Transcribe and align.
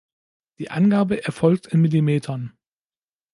Die 0.57 0.71
Angabe 0.71 1.23
erfolgt 1.25 1.67
in 1.67 1.79
Millimetern. 1.81 2.57